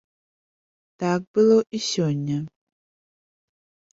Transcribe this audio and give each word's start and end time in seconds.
Так 1.01 1.21
было 1.35 1.57
і 1.79 1.83
сёння. 1.91 2.37